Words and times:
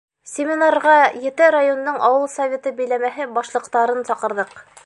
—Семинарға 0.29 0.95
ете 1.31 1.51
райондың 1.57 2.01
ауыл 2.09 2.27
Советы 2.39 2.75
биләмәһе 2.83 3.31
башлыҡтарын 3.39 4.05
саҡырҙыҡ. 4.13 4.61